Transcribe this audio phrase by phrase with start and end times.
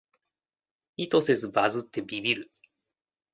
[0.97, 2.49] 意図せずバズってビビる